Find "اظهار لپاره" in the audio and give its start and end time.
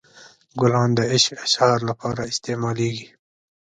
1.45-2.21